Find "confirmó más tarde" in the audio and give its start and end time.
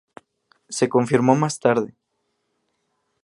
0.89-1.93